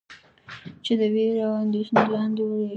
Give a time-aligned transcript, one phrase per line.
[0.83, 2.65] چې د وېرې او اندېښنې لاندې وئ.